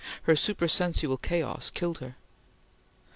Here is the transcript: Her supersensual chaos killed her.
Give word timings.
Her 0.23 0.33
supersensual 0.35 1.17
chaos 1.21 1.69
killed 1.69 1.99
her. 1.99 2.15